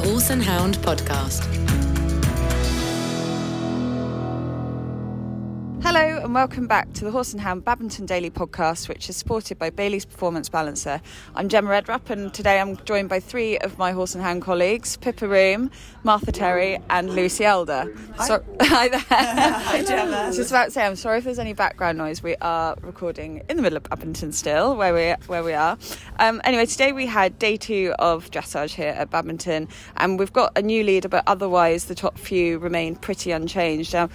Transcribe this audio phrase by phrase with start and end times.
[0.00, 1.77] the Horse and Hound podcast.
[6.28, 9.70] And welcome back to the Horse and Hound Badminton Daily podcast, which is supported by
[9.70, 11.00] Bailey's Performance Balancer.
[11.34, 14.98] I'm Gemma Redrup, and today I'm joined by three of my Horse and Hound colleagues:
[14.98, 15.70] Pippa Roome,
[16.04, 17.90] Martha Terry, and Lucy Elder.
[18.16, 18.26] Hi.
[18.26, 19.00] So, hi there.
[19.08, 20.30] Hi, Gemma.
[20.36, 22.22] Just about to say, I'm sorry if there's any background noise.
[22.22, 25.78] We are recording in the middle of Badminton still, where we where we are.
[26.18, 29.66] Um, anyway, today we had day two of dressage here at Badminton,
[29.96, 33.94] and we've got a new leader, but otherwise the top few remain pretty unchanged.
[33.94, 34.10] Now,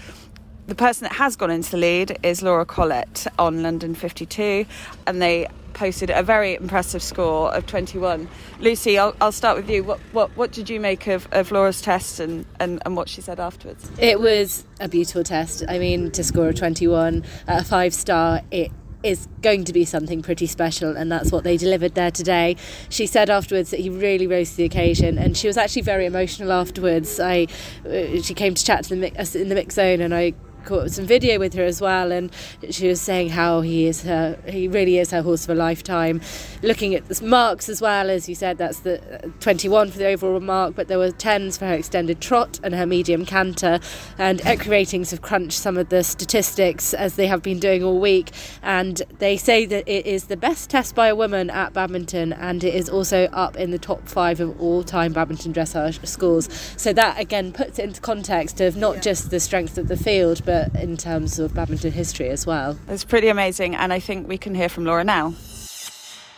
[0.68, 4.66] the person that has gone into the lead is Laura Collett on London 52,
[5.06, 8.28] and they posted a very impressive score of 21.
[8.60, 9.84] Lucy, I'll, I'll start with you.
[9.84, 13.22] What, what, what did you make of, of Laura's test and, and, and what she
[13.22, 13.90] said afterwards?
[13.98, 15.64] It was a beautiful test.
[15.68, 18.72] I mean, to score a 21 at a five star, it
[19.02, 22.56] is going to be something pretty special, and that's what they delivered there today.
[22.88, 26.06] She said afterwards that he really rose to the occasion, and she was actually very
[26.06, 27.20] emotional afterwards.
[27.20, 27.48] I,
[27.86, 30.34] uh, she came to chat to the mix, in the mix zone, and I
[30.64, 32.32] caught some video with her as well and
[32.70, 36.22] she was saying how he is her he really is her horse of a lifetime.
[36.62, 40.08] Looking at the marks as well as you said that's the uh, 21 for the
[40.08, 43.80] overall mark but there were 10s for her extended trot and her medium canter
[44.18, 48.32] and equiratings have crunched some of the statistics as they have been doing all week
[48.62, 52.64] and they say that it is the best test by a woman at badminton and
[52.64, 56.50] it is also up in the top five of all time badminton dressage scores.
[56.78, 60.42] So that again puts it into context of not just the strength of the field
[60.46, 62.78] but but in terms of badminton history as well.
[62.88, 65.34] It's pretty amazing, and I think we can hear from Laura now.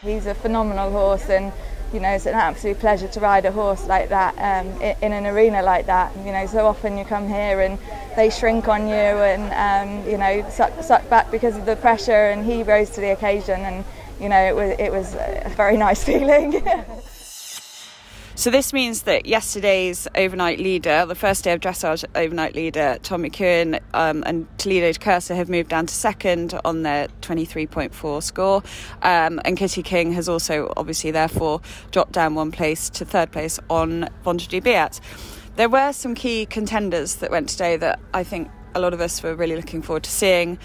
[0.02, 1.52] He's a phenomenal horse, and
[1.94, 5.26] you know it's an absolute pleasure to ride a horse like that um, in, an
[5.26, 6.16] arena like that.
[6.26, 7.78] You know, so often you come here and
[8.16, 12.30] they shrink on you, and um, you know suck, suck back because of the pressure,
[12.32, 13.84] and he rose to the occasion, and
[14.22, 16.64] you know it was it was a very nice feeling.
[18.38, 23.24] So this means that yesterday's overnight leader, the first day of dressage overnight leader, Tom
[23.24, 28.62] McEwen um, and Toledo Cursa have moved down to second on their 23.4 score.
[29.02, 33.58] Um, and Kitty King has also obviously therefore dropped down one place to third place
[33.70, 35.00] on Vendredi Biats.
[35.56, 39.24] There were some key contenders that went today that I think a lot of us
[39.24, 40.60] were really looking forward to seeing.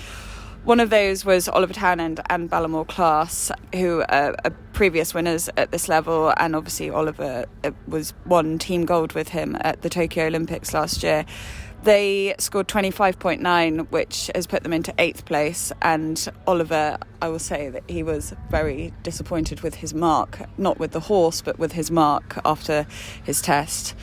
[0.65, 5.72] One of those was Oliver Townend and Ballaghmor Class, who are, are, previous winners at
[5.72, 10.26] this level, and obviously Oliver uh, was won team gold with him at the Tokyo
[10.26, 11.25] Olympics last year.
[11.82, 15.72] They scored 25.9, which has put them into eighth place.
[15.81, 20.93] And Oliver, I will say that he was very disappointed with his mark, not with
[20.93, 22.87] the horse, but with his mark after
[23.25, 23.94] his test.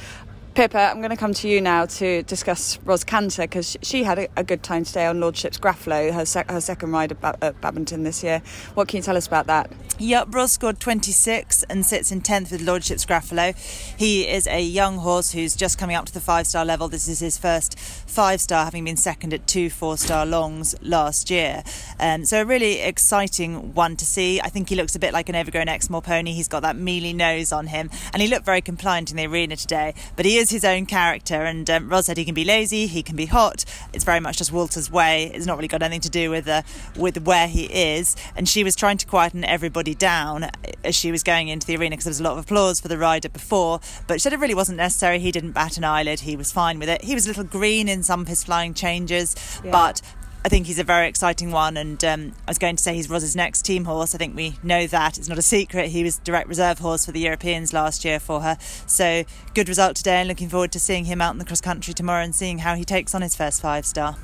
[0.57, 4.17] Pippa, I'm going to come to you now to discuss Ros Canter because she had
[4.17, 7.61] a, a, good time today on Lordship's Graffalo, her, sec- her second ride at, at
[7.61, 8.41] Badminton this year.
[8.73, 9.71] What can you tell us about that?
[9.99, 13.55] Yep, Ros scored 26 and sits in 10th with Lordship's Graffalo.
[13.99, 16.87] He is a young horse who's just coming up to the five star level.
[16.87, 21.29] This is his first five star, having been second at two four star longs last
[21.29, 21.63] year.
[21.99, 24.39] Um, so, a really exciting one to see.
[24.41, 26.33] I think he looks a bit like an overgrown Exmoor pony.
[26.33, 29.55] He's got that mealy nose on him, and he looked very compliant in the arena
[29.55, 31.43] today, but he is is his own character.
[31.43, 33.65] And um, Ros said he can be lazy, he can be hot.
[33.93, 35.31] It's very much just Walter's way.
[35.33, 36.63] It's not really got anything to do with uh,
[36.95, 38.15] with where he is.
[38.35, 40.49] And she was trying to quieten everybody down
[40.83, 42.87] as she was going into the arena because there was a lot of applause for
[42.87, 43.79] the rider before.
[44.07, 45.19] But she said it really wasn't necessary.
[45.19, 46.21] He didn't bat an eyelid.
[46.21, 47.03] He was fine with it.
[47.03, 49.71] He was a little green in some of his flying changes, yeah.
[49.71, 50.01] but
[50.45, 53.09] I think he's a very exciting one, and um, I was going to say he's
[53.09, 54.15] Ros's next team horse.
[54.15, 55.89] I think we know that it's not a secret.
[55.89, 58.57] He was direct reserve horse for the Europeans last year for her.
[58.85, 61.93] So good result today, and looking forward to seeing him out in the cross country
[61.93, 64.15] tomorrow and seeing how he takes on his first five star.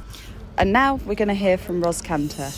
[0.57, 2.51] And now we're going to hear from Ros Canter.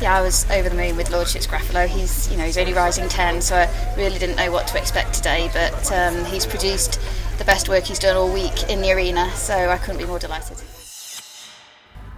[0.00, 1.86] Yeah, I was over the moon with Lordship's Graffalo.
[1.86, 5.14] He's, you know, he's only rising 10, so I really didn't know what to expect
[5.14, 5.48] today.
[5.52, 7.00] But um, he's produced
[7.38, 10.18] the best work he's done all week in the arena, so I couldn't be more
[10.18, 10.58] delighted.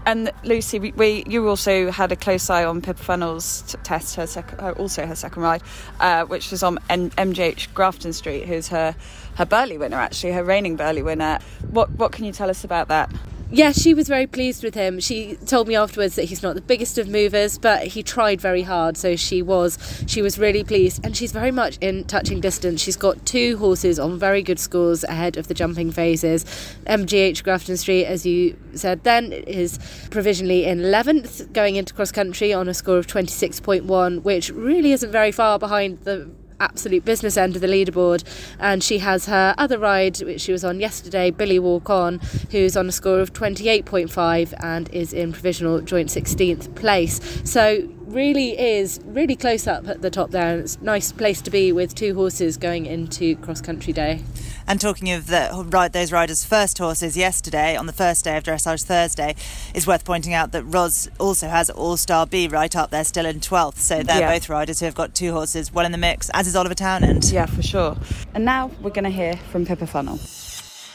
[0.09, 4.17] And Lucy, we, we, you also had a close eye on Pippa Funnell's t- test,
[4.17, 5.63] her, sec- also her second ride,
[6.01, 8.97] uh, which was on MGH Grafton Street, who's her
[9.35, 11.41] her Burghley winner, actually, her reigning Burghley winner.
[11.69, 13.11] What what can you tell us about that?
[13.51, 15.01] Yeah, she was very pleased with him.
[15.01, 18.63] She told me afterwards that he's not the biggest of movers, but he tried very
[18.63, 18.97] hard.
[18.97, 22.83] So she was she was really pleased, and she's very much in touching distance.
[22.83, 26.45] She's got two horses on very good scores ahead of the jumping phases.
[26.87, 29.79] MGH Grafton Street, as you said, then is
[30.11, 35.11] provisionally in 11th, going into cross country on a score of 26.1, which really isn't
[35.11, 36.31] very far behind the
[36.61, 38.25] absolute business end of the leaderboard.
[38.59, 42.21] And she has her other ride, which she was on yesterday, Billy Walk On,
[42.51, 47.21] who's on a score of 28.5 and is in provisional joint 16th place.
[47.45, 50.55] So really is really close up at the top there.
[50.55, 54.23] And it's a nice place to be with two horses going into cross country day.
[54.71, 58.45] And talking of the ride those riders' first horses yesterday on the first day of
[58.45, 59.35] dressage Thursday,
[59.73, 63.25] is worth pointing out that Ros also has All Star B right up there, still
[63.25, 63.81] in twelfth.
[63.81, 64.35] So they're Yeah.
[64.35, 67.25] both riders who have got two horses well in the mix, as is Oliver Townend.
[67.33, 67.97] Yeah, for sure.
[68.35, 70.21] And now we're going to hear from Pippa Funnell.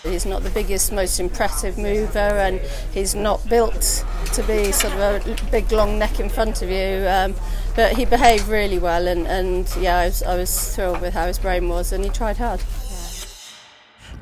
[0.04, 2.60] He's not the biggest, most impressive mover, and
[2.94, 7.08] he's not built to be sort of a big, long neck in front of you.
[7.08, 7.34] Um,
[7.76, 11.26] but he behaved really well, and, and yeah, I was, I was thrilled with how
[11.26, 12.62] his brain was, and he tried hard.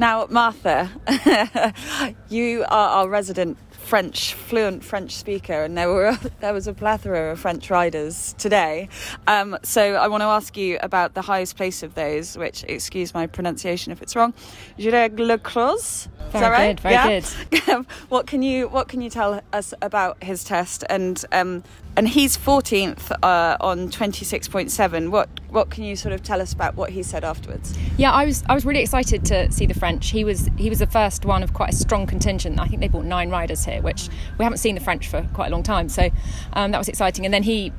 [0.01, 0.89] Now, Martha,
[2.29, 7.31] you are our resident French, fluent French speaker, and there were there was a plethora
[7.31, 8.89] of French riders today.
[9.27, 13.13] Um, so I want to ask you about the highest place of those, which, excuse
[13.13, 14.33] my pronunciation if it's wrong,
[14.77, 15.73] Gireg Le Croix.
[15.75, 16.67] Is Very that right?
[16.67, 17.23] good, very
[17.67, 17.83] Yeah?
[18.09, 20.83] what can you What can you tell us about his test?
[20.89, 21.63] And um,
[21.97, 25.09] and he's 14th uh, on 26.7.
[25.09, 27.77] What What can you sort of tell us about what he said afterwards?
[27.97, 30.09] Yeah, I was I was really excited to see the French.
[30.09, 32.59] He was he was the first one of quite a strong contingent.
[32.59, 35.47] I think they brought nine riders here, which we haven't seen the French for quite
[35.47, 35.89] a long time.
[35.89, 36.09] So
[36.53, 37.25] um, that was exciting.
[37.25, 37.71] And then he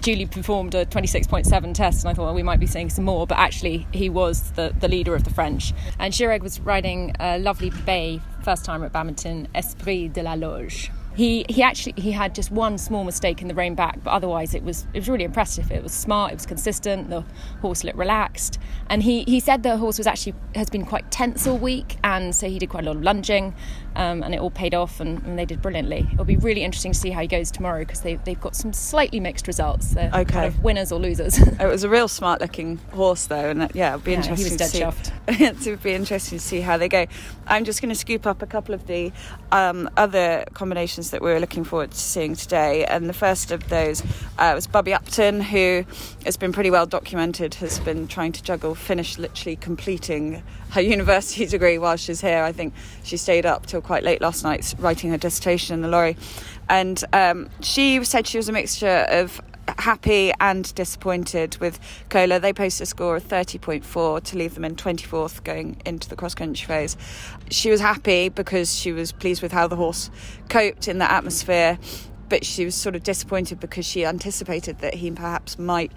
[0.00, 3.26] duly performed a 26.7 test, and I thought well, we might be seeing some more.
[3.26, 5.72] But actually, he was the, the leader of the French.
[5.98, 10.90] And Gireg was riding a lovely bay first time at Badminton, Aisprit de la Loge.
[11.14, 14.54] He, he actually he had just one small mistake in the rein back, but otherwise
[14.54, 15.70] it was it was really impressive.
[15.70, 17.10] It was smart, it was consistent.
[17.10, 17.24] The
[17.60, 18.58] horse looked relaxed,
[18.88, 22.34] and he, he said the horse was actually has been quite tense all week, and
[22.34, 23.54] so he did quite a lot of lunging,
[23.96, 26.08] um, and it all paid off, and, and they did brilliantly.
[26.12, 28.72] It'll be really interesting to see how he goes tomorrow because they they've got some
[28.72, 29.94] slightly mixed results.
[29.94, 30.24] They're Okay.
[30.24, 31.38] kind of winners or losers.
[31.60, 34.30] It was a real smart looking horse, though, and uh, yeah, it'd be Yeah, he
[34.30, 34.92] was interesting dead
[35.26, 35.44] to see.
[35.44, 37.06] it would be interesting to see how they go.
[37.46, 39.12] I'm just going to scoop up a couple of the
[39.52, 43.68] um, other combinations that we were looking forward to seeing today, and the first of
[43.68, 44.02] those
[44.38, 45.84] uh, was Bubby Upton, who
[46.24, 51.46] has been pretty well documented, has been trying to juggle finish literally completing her university
[51.46, 52.42] degree while she's here.
[52.44, 52.72] I think
[53.02, 56.16] she stayed up till quite late last night writing her dissertation in the lorry,
[56.68, 59.40] and um, she said she was a mixture of
[59.78, 61.78] happy and disappointed with
[62.08, 62.40] Cola.
[62.40, 66.34] They posted a score of 30.4 to leave them in 24th going into the cross
[66.34, 66.96] country phase.
[67.50, 70.10] She was happy because she was pleased with how the horse
[70.48, 71.78] coped in the atmosphere,
[72.28, 75.92] but she was sort of disappointed because she anticipated that he perhaps might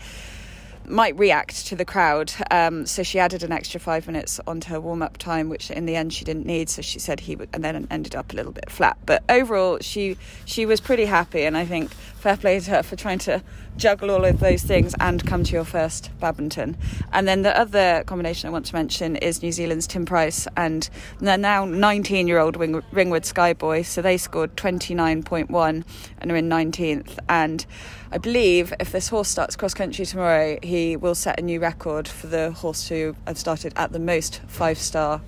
[0.87, 2.33] might react to the crowd.
[2.51, 5.85] Um, so she added an extra five minutes onto her warm up time, which in
[5.85, 6.69] the end she didn't need.
[6.69, 8.97] So she said he would, and then ended up a little bit flat.
[9.05, 11.91] But overall, she she was pretty happy, and I think
[12.23, 13.43] fair play to her for trying to
[13.75, 16.77] juggle all of those things and come to your first badminton.
[17.11, 20.89] And then the other combination I want to mention is New Zealand's Tim Price and
[21.19, 23.85] the now 19 year old Ring- Ringwood Skyboy.
[23.85, 25.83] So they scored 29.1
[26.19, 27.19] and are in 19th.
[27.27, 27.65] And
[28.09, 32.07] I believe if this horse starts cross country tomorrow, he will set a new record
[32.07, 35.19] for the horse to have started at the most five star.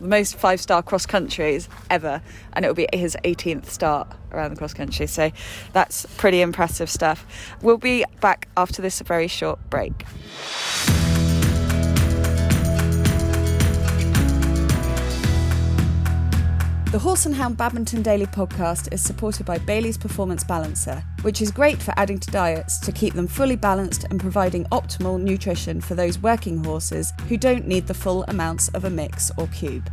[0.00, 2.22] Most five star cross countries ever,
[2.52, 5.06] and it will be his 18th start around the cross country.
[5.06, 5.30] So
[5.72, 7.26] that's pretty impressive stuff.
[7.62, 10.04] We'll be back after this very short break.
[16.90, 21.50] The Horse and Hound Badminton Daily podcast is supported by Bailey's Performance Balancer, which is
[21.50, 25.94] great for adding to diets to keep them fully balanced and providing optimal nutrition for
[25.94, 29.86] those working horses who don't need the full amounts of a mix or cube.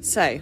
[0.00, 0.38] So,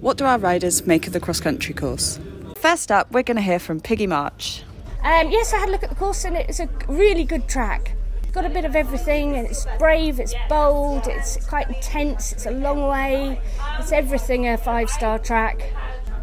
[0.00, 2.18] what do our riders make of the cross country course?
[2.56, 4.62] First up, we're going to hear from Piggy March.
[5.02, 7.94] Um, yes, I had a look at the course and it's a really good track.
[8.34, 12.50] Got a bit of everything and it's brave, it's bold, it's quite intense, it's a
[12.50, 13.40] long way,
[13.78, 15.72] it's everything a five star track.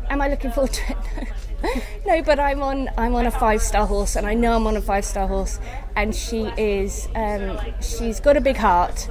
[0.10, 0.98] Am I looking forward to it?
[2.08, 2.24] No.
[2.24, 4.82] but I'm on I'm on a five star horse and I know I'm on a
[4.82, 5.60] five star horse
[5.96, 9.08] and she is um, she's got a big heart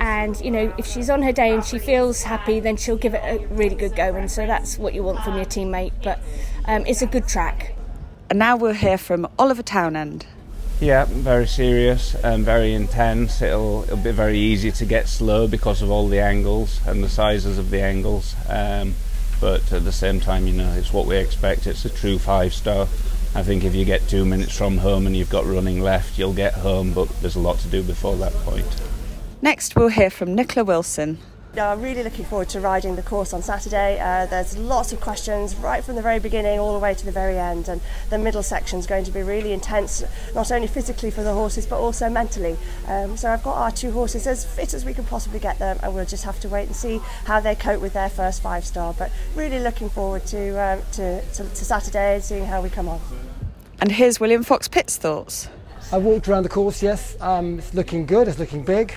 [0.00, 3.14] and you know if she's on her day and she feels happy then she'll give
[3.14, 6.18] it a really good go and so that's what you want from your teammate but
[6.66, 7.76] um, it's a good track.
[8.28, 10.26] And now we'll hear from Oliver Townend.
[10.80, 13.40] Yeah, very serious and very intense.
[13.40, 17.08] It'll it'll be very easy to get slow because of all the angles and the
[17.08, 18.34] sizes of the angles.
[18.48, 18.94] Um,
[19.40, 21.66] but at the same time, you know, it's what we expect.
[21.66, 22.88] It's a true five star.
[23.36, 26.34] I think if you get two minutes from home and you've got running left, you'll
[26.34, 26.92] get home.
[26.92, 28.80] But there's a lot to do before that point.
[29.42, 31.18] Next, we'll hear from Nicola Wilson.
[31.56, 34.00] Yeah, I'm really looking forward to riding the course on Saturday.
[34.00, 37.12] Uh, there's lots of questions right from the very beginning all the way to the
[37.12, 37.80] very end, and
[38.10, 40.02] the middle section is going to be really intense,
[40.34, 42.56] not only physically for the horses but also mentally.
[42.88, 45.78] Um, so I've got our two horses as fit as we can possibly get them,
[45.84, 48.64] and we'll just have to wait and see how they cope with their first five
[48.64, 48.92] star.
[48.92, 52.88] But really looking forward to um, to, to, to Saturday and seeing how we come
[52.88, 53.00] on.
[53.80, 55.48] And here's William Fox Pitt's thoughts.
[55.92, 57.16] I walked around the course, yes.
[57.20, 58.94] Um, it's looking good, it's looking big,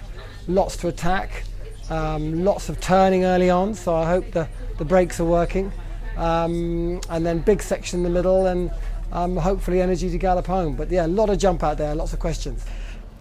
[0.48, 1.44] lots to attack.
[1.90, 5.72] Um, lots of turning early on, so I hope the, the brakes are working.
[6.18, 8.72] Um, and then big section in the middle, and
[9.12, 10.76] um, hopefully energy to gallop home.
[10.76, 12.66] But yeah, a lot of jump out there, lots of questions.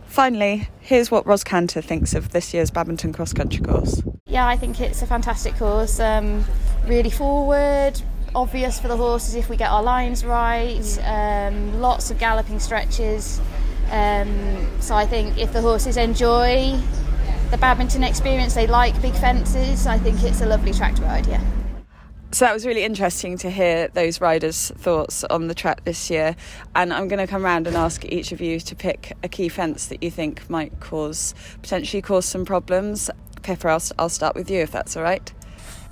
[0.06, 4.02] Finally, here's what Ros Canter thinks of this year's Badminton cross country course.
[4.26, 6.00] Yeah, I think it's a fantastic course.
[6.00, 6.44] Um,
[6.86, 8.00] really forward,
[8.34, 10.98] obvious for the horses if we get our lines right.
[11.04, 13.40] Um, lots of galloping stretches.
[13.90, 16.80] Um, so I think if the horses enjoy
[17.50, 18.54] the badminton experience.
[18.54, 19.86] They like big fences.
[19.86, 21.40] I think it's a lovely track to ride, yeah.
[22.32, 26.36] So that was really interesting to hear those riders' thoughts on the track this year.
[26.74, 29.48] And I'm going to come round and ask each of you to pick a key
[29.48, 33.10] fence that you think might cause potentially cause some problems.
[33.42, 35.32] Pippa, I'll, I'll start with you if that's all right.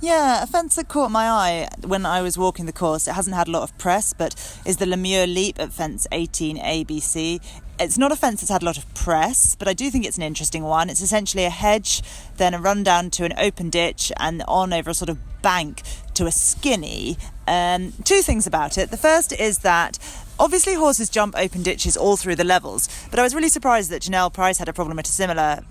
[0.01, 3.35] Yeah, a fence that caught my eye when I was walking the course, it hasn't
[3.35, 4.35] had a lot of press, but
[4.65, 7.41] is the LeMieux Leap at fence 18 ABC.
[7.77, 10.15] It's not a fence that's had a lot of press, but I do think it's
[10.15, 10.89] an interesting one.
[10.89, 12.01] It's essentially a hedge,
[12.37, 15.81] then a run down to an open ditch, and on over a sort of bank
[16.13, 17.17] to a skinny.
[17.47, 18.91] Um, two things about it.
[18.91, 19.99] The first is that
[20.37, 24.01] Obviously, horses jump open ditches all through the levels, but I was really surprised that
[24.01, 25.63] Jonelle Price had a problem at a similar,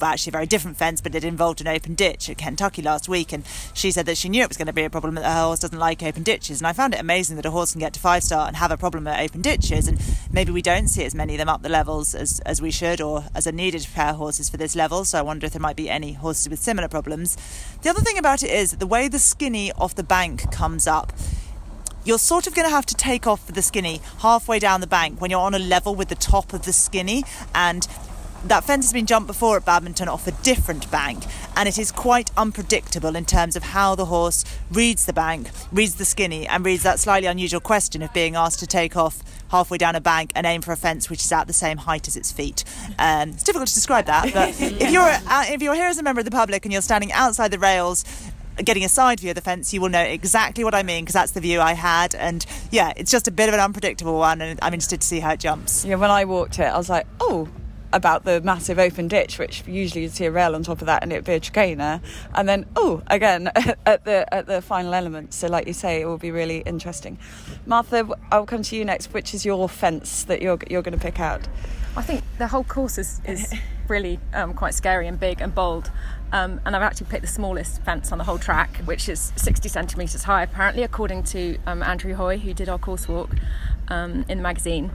[0.00, 3.44] actually very different fence, but it involved an open ditch at Kentucky last week, and
[3.74, 5.58] she said that she knew it was going to be a problem that her horse
[5.58, 6.60] doesn't like open ditches.
[6.60, 8.70] And I found it amazing that a horse can get to five star and have
[8.70, 10.00] a problem at open ditches, and
[10.30, 13.00] maybe we don't see as many of them up the levels as, as we should
[13.00, 15.04] or as are needed to prepare horses for this level.
[15.04, 17.36] So I wonder if there might be any horses with similar problems.
[17.82, 21.12] The other thing about it is the way the skinny off the bank comes up
[22.08, 24.86] you're sort of going to have to take off for the skinny halfway down the
[24.86, 27.22] bank when you're on a level with the top of the skinny.
[27.54, 27.86] And
[28.44, 31.24] that fence has been jumped before at badminton off a different bank
[31.56, 35.96] and it is quite unpredictable in terms of how the horse reads the bank reads
[35.96, 39.18] the skinny and reads that slightly unusual question of being asked to take off
[39.50, 42.06] halfway down a bank and aim for a fence which is at the same height
[42.06, 42.62] as its feet.
[42.96, 46.04] Um, it's difficult to describe that but if you're uh, if you're here as a
[46.04, 48.04] member of the public and you're standing outside the rails
[48.64, 51.14] getting a side view of the fence, you will know exactly what I mean because
[51.14, 52.14] that's the view I had.
[52.14, 55.20] And yeah, it's just a bit of an unpredictable one, and I'm interested to see
[55.20, 55.84] how it jumps.
[55.84, 57.48] Yeah, when I walked it, I was like, oh,
[57.92, 61.02] about the massive open ditch, which usually you'd see a rail on top of that
[61.02, 61.80] and it'd be a chicane.
[62.34, 63.50] And then, oh, again
[63.86, 65.34] at the at the final element.
[65.34, 67.18] So, like you say, it will be really interesting.
[67.66, 69.12] Martha, I'll come to you next.
[69.14, 71.48] Which is your fence that you're you're going to pick out?
[71.96, 73.52] I think the whole course is is
[73.88, 75.90] really um, quite scary and big and bold.
[76.32, 79.68] Um, and I've actually picked the smallest fence on the whole track, which is 60
[79.68, 83.30] centimetres high, apparently, according to um, Andrew Hoy, who did our course walk
[83.88, 84.90] um, in the magazine.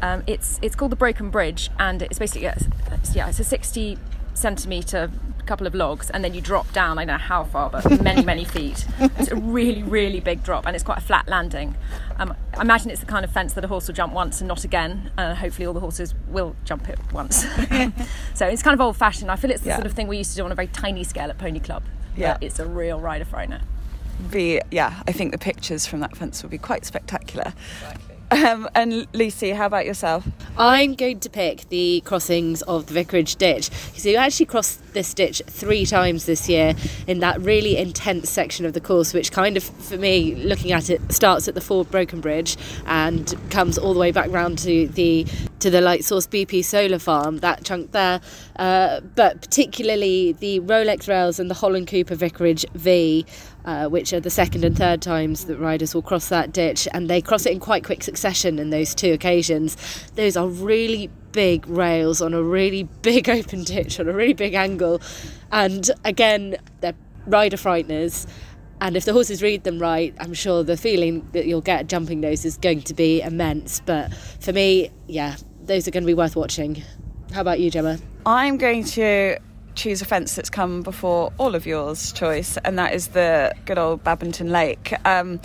[0.00, 3.98] Um, it's it's called the Broken Bridge, and it's basically yeah, it's a 60
[4.34, 5.10] centimetre
[5.46, 8.24] couple of logs and then you drop down I don't know how far but many
[8.32, 8.86] many feet.
[9.00, 11.74] It's a really really big drop and it's quite a flat landing.
[12.18, 14.46] Um, I imagine it's the kind of fence that a horse will jump once and
[14.46, 17.44] not again uh, hopefully all the horses will jump it once.
[18.34, 19.76] So it's kind of old fashioned I feel it's the yeah.
[19.76, 21.82] sort of thing we used to do on a very tiny scale at Pony Club
[22.16, 22.38] yeah.
[22.40, 23.62] it's a real rider frightener
[24.30, 27.52] be yeah I think the pictures from that fence will be quite spectacular.
[27.82, 28.11] Exactly.
[28.32, 30.26] Um, and Lucy, how about yourself?
[30.56, 33.70] I'm going to pick the crossings of the Vicarage Ditch.
[33.70, 36.74] So you actually cross this ditch three times this year
[37.06, 40.88] in that really intense section of the course, which kind of, for me, looking at
[40.88, 44.88] it, starts at the Ford Broken Bridge and comes all the way back round to
[44.88, 45.26] the
[45.62, 47.38] to the Lightsource BP solar farm.
[47.38, 48.20] That chunk there,
[48.56, 53.24] uh, but particularly the Rolex rails and the Holland Cooper Vicarage V
[53.64, 57.08] uh, which are the second and third times that riders will cross that ditch, and
[57.08, 59.76] they cross it in quite quick succession in those two occasions.
[60.14, 64.54] Those are really big rails on a really big open ditch on a really big
[64.54, 65.00] angle,
[65.50, 66.94] and again, they're
[67.26, 68.26] rider frighteners.
[68.80, 72.20] And if the horses read them right, I'm sure the feeling that you'll get jumping
[72.20, 73.80] those is going to be immense.
[73.86, 76.82] But for me, yeah, those are going to be worth watching.
[77.32, 77.98] How about you, Gemma?
[78.26, 79.38] I'm going to
[79.74, 83.78] choose a fence that's come before all of yours choice, and that is the good
[83.78, 84.94] old Badminton Lake.
[85.06, 85.40] Um,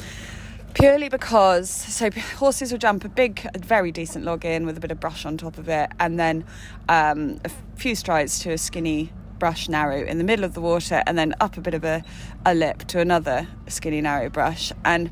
[0.74, 4.80] purely because so horses will jump a big, a very decent log in with a
[4.80, 6.46] bit of brush on top of it, and then
[6.90, 11.04] um, a few strides to a skinny brush narrow in the middle of the water,
[11.08, 12.04] and then up a bit of a,
[12.46, 14.72] a lip to another skinny narrow brush.
[14.84, 15.12] And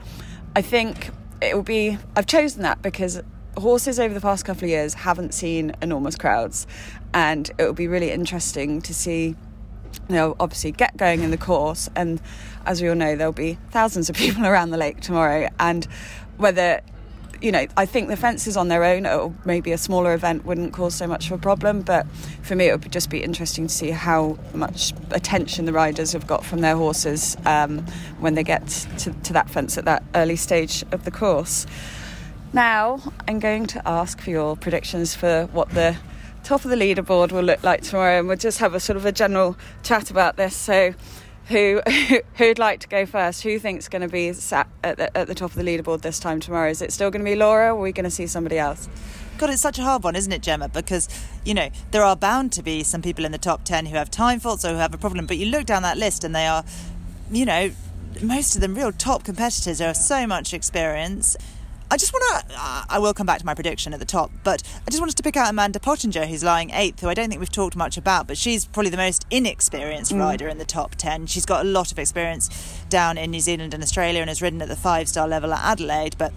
[0.56, 1.10] I think
[1.42, 1.98] it will be.
[2.16, 3.22] I've chosen that because
[3.58, 6.68] horses over the past couple of years haven't seen enormous crowds,
[7.14, 9.36] and it will be really interesting to see
[10.10, 12.22] they'll obviously get going in the course, and
[12.66, 15.86] as we all know, there'll be thousands of people around the lake tomorrow, and
[16.38, 16.82] whether
[17.42, 20.74] you know, I think the fences on their own, or maybe a smaller event, wouldn't
[20.74, 21.82] cause so much of a problem.
[21.82, 22.08] But
[22.42, 26.26] for me, it would just be interesting to see how much attention the riders have
[26.28, 27.86] got from their horses um,
[28.20, 28.68] when they get
[29.00, 31.66] to, to that fence at that early stage of the course.
[32.56, 35.98] Now, I'm going to ask for your predictions for what the
[36.46, 39.06] top of the leaderboard will look like tomorrow, and we'll just have a sort of
[39.06, 40.56] a general chat about this.
[40.56, 40.94] So,
[41.48, 41.82] who
[42.36, 43.44] who'd like to go first?
[43.44, 46.18] Who thinks going to be sat at the, at the top of the leaderboard this
[46.18, 46.70] time tomorrow?
[46.70, 48.88] Is it still going to be Laura, or are we going to see somebody else?
[49.38, 50.70] God, it's such a hard one, isn't it, Gemma?
[50.70, 51.10] Because,
[51.44, 54.10] you know, there are bound to be some people in the top 10 who have
[54.10, 56.48] time faults or who have a problem, but you look down that list and they
[56.48, 56.64] are,
[57.30, 57.72] you know,
[58.22, 59.80] most of them real top competitors.
[59.80, 61.36] There are so much experience.
[61.92, 64.32] I just want to, uh, I will come back to my prediction at the top,
[64.44, 67.30] but I just wanted to pick out Amanda Pottinger, who's lying eighth, who I don't
[67.30, 70.20] think we've talked much about, but she's probably the most inexperienced mm.
[70.20, 71.27] rider in the top 10.
[71.27, 72.50] She's got a lot of experience
[72.89, 75.63] down in New Zealand and Australia and has ridden at the five star level at
[75.63, 76.34] Adelaide, but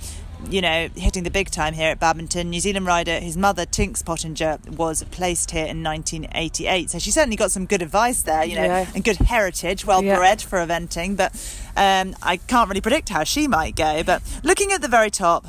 [0.50, 2.50] you know, hitting the big time here at Badminton.
[2.50, 6.90] New Zealand rider, his mother, Tinks Pottinger, was placed here in 1988.
[6.90, 8.86] So she certainly got some good advice there, you know, yeah.
[8.94, 10.16] and good heritage, well yeah.
[10.16, 11.16] bred for eventing.
[11.16, 11.32] But
[11.76, 14.02] um, I can't really predict how she might go.
[14.02, 15.46] But looking at the very top,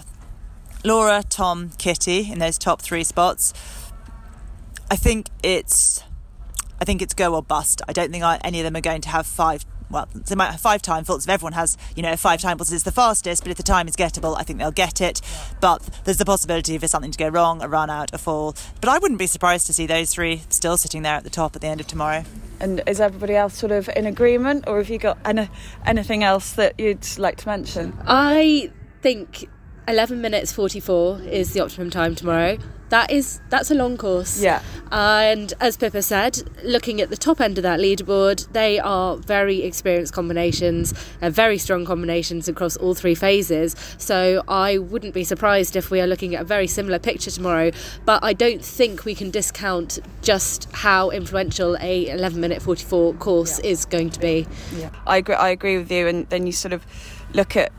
[0.83, 3.53] Laura, Tom, Kitty in those top three spots,
[4.89, 6.03] I think it's.
[6.81, 7.81] I think it's go or bust.
[7.89, 10.51] I don't think I, any of them are going to have five well, they might
[10.51, 11.25] have five time faults.
[11.25, 13.87] If everyone has, you know, five time faults is the fastest, but if the time
[13.87, 15.21] is gettable, I think they'll get it.
[15.59, 18.55] But there's the possibility for something to go wrong, a run out, a fall.
[18.81, 21.55] But I wouldn't be surprised to see those three still sitting there at the top
[21.55, 22.23] at the end of tomorrow.
[22.59, 25.49] And is everybody else sort of in agreement, or have you got any,
[25.85, 27.97] anything else that you'd like to mention?
[28.05, 29.49] I think
[29.87, 32.57] 11 minutes 44 is the optimum time tomorrow
[32.89, 34.41] that is that's a long course.
[34.41, 34.61] Yeah.
[34.91, 39.61] And as Pippa said, looking at the top end of that leaderboard, they are very
[39.61, 43.75] experienced combinations, uh, very strong combinations across all three phases.
[43.97, 47.71] So I wouldn't be surprised if we are looking at a very similar picture tomorrow.
[48.05, 53.59] But I don't think we can discount just how influential a 11 minute 44 course
[53.63, 53.69] yeah.
[53.69, 54.47] is going to be.
[54.75, 54.89] Yeah.
[55.05, 55.35] I agree.
[55.35, 56.07] I agree with you.
[56.07, 56.85] And then you sort of
[57.33, 57.71] look at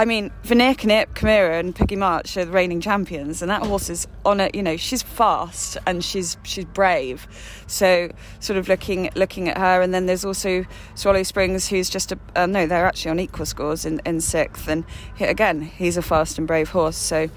[0.00, 3.90] I mean, Vanir Knip, Kamira, and Piggy March are the reigning champions, and that horse
[3.90, 4.54] is on it.
[4.54, 7.26] You know, she's fast and she's she's brave.
[7.66, 12.12] So, sort of looking looking at her, and then there's also Swallow Springs, who's just
[12.12, 14.84] a uh, no, they're actually on equal scores in, in sixth, and
[15.16, 16.96] he, again, he's a fast and brave horse.
[16.96, 17.28] So.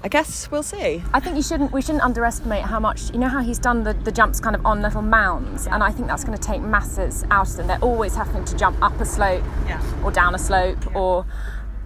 [0.00, 1.02] I guess we'll see.
[1.12, 1.72] I think you shouldn't.
[1.72, 3.10] We shouldn't underestimate how much.
[3.10, 5.74] You know how he's done the, the jumps kind of on little mounds, yeah.
[5.74, 7.66] and I think that's going to take masses out of them.
[7.66, 9.82] They're always having to jump up a slope yeah.
[10.04, 10.96] or down a slope yeah.
[10.96, 11.26] or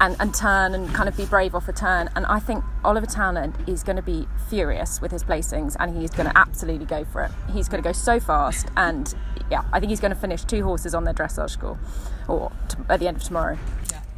[0.03, 2.11] and, and turn and kind of be brave off a turn.
[2.17, 6.11] And I think Oliver Townend is going to be furious with his placings and he's
[6.11, 7.31] going to absolutely go for it.
[7.53, 8.67] He's going to go so fast.
[8.77, 9.15] And
[9.49, 11.79] yeah, I think he's going to finish two horses on their dressage score
[12.27, 13.57] or t- at the end of tomorrow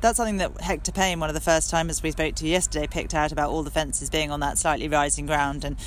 [0.01, 3.14] that's something that Hector Payne, one of the first timers we spoke to yesterday, picked
[3.14, 5.64] out about all the fences being on that slightly rising ground.
[5.64, 5.79] And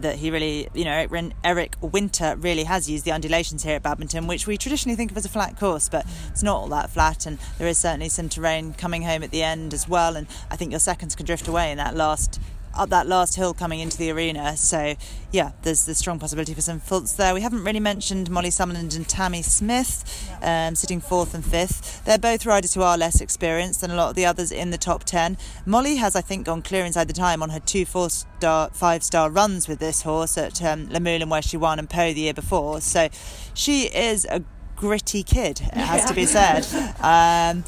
[0.00, 1.06] that he really, you know,
[1.44, 5.16] Eric Winter really has used the undulations here at Badminton, which we traditionally think of
[5.16, 8.28] as a flat course, but it's not all that flat, and there is certainly some
[8.28, 10.16] terrain coming home at the end as well.
[10.16, 12.40] And I think your seconds can drift away in that last
[12.78, 14.56] up that last hill coming into the arena.
[14.56, 14.94] So,
[15.32, 17.34] yeah, there's the strong possibility for some faults there.
[17.34, 22.04] We haven't really mentioned Molly Summerland and Tamie Smith, um, sitting fourth and fifth.
[22.04, 24.78] They're both riders who are less experienced than a lot of the others in the
[24.78, 25.36] top 10.
[25.66, 29.02] Molly has, I think, gone clear inside the time on her two four star, five
[29.02, 32.34] star runs with this horse at um, Luhmühlen, where she won, and Pau the year
[32.34, 32.80] before.
[32.80, 33.08] So,
[33.54, 34.42] she is a
[34.78, 36.64] gritty kid, it has to be said.
[37.02, 37.64] Um,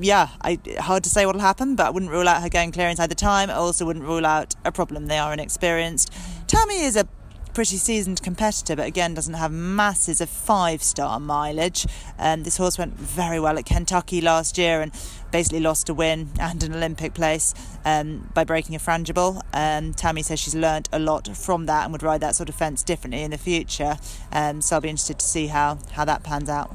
[0.00, 2.88] yeah, I, hard to say what'll happen, but I wouldn't rule out her going clear
[2.88, 3.50] inside the time.
[3.50, 5.06] I also wouldn't rule out a problem.
[5.06, 6.12] They are inexperienced.
[6.46, 7.06] Tamie is a
[7.52, 11.86] pretty seasoned competitor, but again doesn't have masses of five star mileage.
[12.18, 14.92] Um, this horse went very well at Kentucky last year and
[15.30, 19.42] basically lost a win and an Olympic place um, by breaking a frangible.
[19.52, 22.54] Um, Tamie says she's learnt a lot from that and would ride that sort of
[22.54, 23.96] fence differently in the future.
[24.32, 26.74] Um, so I'll be interested to see how, how that pans out.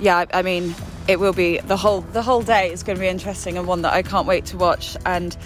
[0.00, 0.74] Yeah, I mean,
[1.08, 3.82] it will be the whole the whole day is going to be interesting and one
[3.82, 4.96] that I can't wait to watch.
[5.06, 5.36] And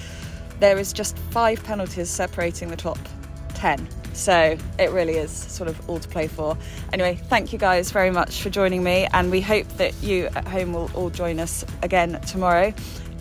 [0.59, 2.99] there is just five penalties separating the top
[3.55, 6.57] ten so it really is sort of all to play for.
[6.93, 10.47] Anyway, thank you guys very much for joining me, and we hope that you at
[10.47, 12.73] home will all join us again tomorrow.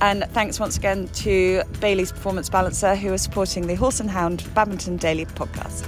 [0.02, 4.48] And thanks once again to Bailey's Performance Balancer, who is supporting the Horse and Hound
[4.54, 5.86] Badminton Daily podcast.